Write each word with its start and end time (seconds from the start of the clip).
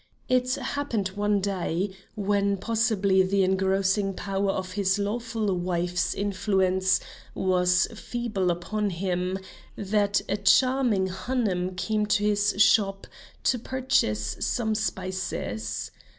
It 0.27 0.55
happened 0.55 1.09
one 1.09 1.41
day, 1.41 1.91
when 2.15 2.57
possibly 2.57 3.21
the 3.21 3.43
engrossing 3.43 4.15
power 4.15 4.49
of 4.49 4.71
his 4.71 4.97
lawful 4.97 5.53
wife's 5.55 6.15
influence 6.15 6.99
was 7.35 7.85
feeble 7.93 8.49
upon 8.49 8.89
him, 8.89 9.37
that 9.75 10.19
a 10.27 10.37
charming 10.37 11.05
Hanoum 11.09 11.75
came 11.75 12.07
to 12.07 12.23
his 12.23 12.55
shop 12.59 13.05
to 13.43 13.59
purchase 13.59 14.37
some 14.39 14.73
spices. 14.73 15.91